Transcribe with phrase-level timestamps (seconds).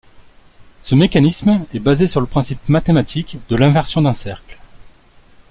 [0.81, 4.57] Ce mécanisme est basé sur le principe mathématique de l'inversion d'un cercle.